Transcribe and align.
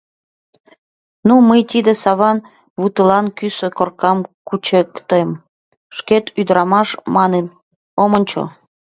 Ну, 1.27 1.33
мый 1.49 1.61
тиде 1.71 1.93
Саван 2.03 2.37
ватылан 2.79 3.25
кӱсӧ 3.37 3.67
коркам 3.77 4.17
кучыктем, 4.47 5.29
шкет 5.95 6.25
ӱдырамаш 6.39 6.89
манын, 7.15 7.45
ом 8.01 8.11
ончо. 8.17 8.41